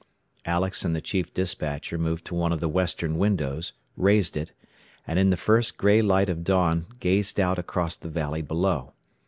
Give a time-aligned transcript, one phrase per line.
[0.45, 4.51] Alex and the chief despatcher moved to one of the western windows, raised it,
[5.05, 8.93] and in the first gray light of dawn gazed out across the valley below.